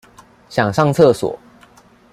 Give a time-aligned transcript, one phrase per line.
[0.49, 1.39] 想上廁所